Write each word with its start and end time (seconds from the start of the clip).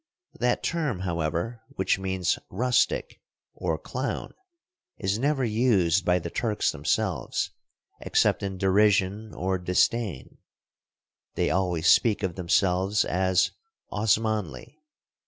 That 0.39 0.63
term, 0.63 1.01
however, 1.01 1.61
which 1.75 1.99
means 1.99 2.39
rustic 2.49 3.21
or 3.53 3.77
clown, 3.77 4.33
is 4.97 5.19
never 5.19 5.45
used 5.45 6.05
by 6.05 6.17
the 6.17 6.31
Turks 6.31 6.71
themselves 6.71 7.51
except 7.99 8.41
in 8.41 8.57
derision 8.57 9.31
or 9.35 9.59
disdain; 9.59 10.39
they 11.35 11.51
always 11.51 11.85
speak 11.85 12.23
of 12.23 12.33
themselves 12.33 13.05
as 13.05 13.51
"Osmanli." 13.91 14.79